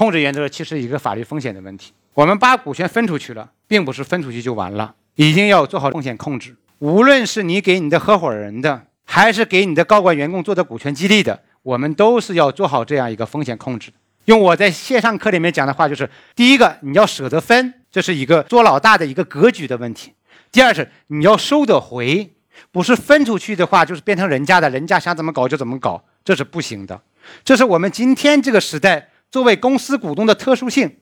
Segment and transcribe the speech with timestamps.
[0.00, 1.92] 控制原则其实一个法律风险的问题。
[2.14, 6.56] 我们把股权分出去了，并不是分出去就完了，一定要做好风险控制。
[6.78, 13.92] 无论是你给你的合伙人的，还是给你的高管员工做的股权激励的，我们都是要做好这样一个风险控制。
[14.24, 20.12] 用我在线上课里面讲的话，就是第一个，你要舍得分，这是一个做老大的一个格局的问题；
[20.50, 22.32] 第二是你要收得回，
[22.72, 26.98] 不是分出去的话就是变成人家的，人家想怎么搞就怎么搞，这是不行的。
[27.44, 30.98] 这是我们今天这个时代作为公司股东的特殊性。